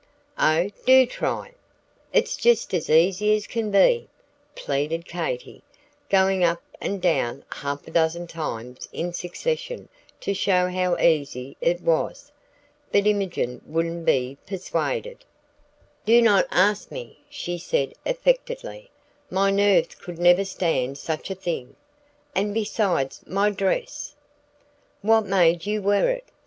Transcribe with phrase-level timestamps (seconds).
[0.39, 1.51] "Oh, do try!
[2.11, 4.09] It's just as easy as can be,"
[4.55, 5.61] pleaded Katy,
[6.09, 9.89] going up and down half a dozen times in succession
[10.21, 12.31] to show how easy it was.
[12.91, 15.23] But Imogen wouldn't be persuaded.
[16.03, 18.89] "Do not ask me," she said affectedly;
[19.29, 21.75] "my nerves would never stand such a thing!
[22.33, 24.15] And besides my dress!"
[25.03, 26.25] "What made you wear it?"